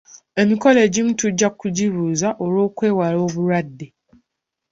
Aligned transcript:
Emikolo 0.41 0.77
egimu 0.85 1.11
tujja 1.19 1.49
kugibuuza 1.59 2.29
olw'okwewala 2.43 3.17
obulwadde. 3.27 3.87